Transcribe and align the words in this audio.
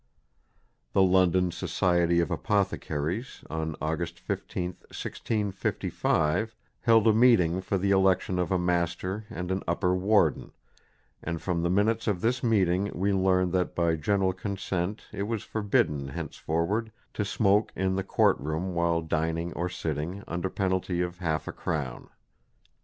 The 0.93 1.03
London 1.03 1.51
Society 1.51 2.19
of 2.21 2.31
Apothecaries 2.31 3.43
on 3.51 3.75
August 3.79 4.19
15, 4.19 4.69
1655, 4.89 6.55
held 6.81 7.05
a 7.07 7.13
meeting 7.13 7.61
for 7.61 7.77
the 7.77 7.91
election 7.91 8.39
of 8.39 8.51
a 8.51 8.57
Master 8.57 9.25
and 9.29 9.51
an 9.51 9.61
Upper 9.67 9.93
Warden; 9.93 10.53
and 11.21 11.39
from 11.39 11.61
the 11.61 11.69
minutes 11.69 12.07
of 12.07 12.21
this 12.21 12.41
meeting 12.43 12.89
we 12.95 13.13
learn 13.13 13.51
that 13.51 13.75
by 13.75 13.95
general 13.95 14.33
consent 14.33 15.03
it 15.11 15.27
was 15.27 15.43
forbidden 15.43 16.07
henceforward 16.07 16.91
to 17.13 17.23
smoke 17.23 17.71
in 17.75 17.95
the 17.95 18.03
Court 18.03 18.39
Room 18.39 18.73
while 18.73 19.03
dining 19.03 19.53
or 19.53 19.69
sitting, 19.69 20.23
under 20.27 20.49
penalty 20.49 21.01
of 21.01 21.19
half 21.19 21.47
a 21.47 21.51
crown. 21.51 22.09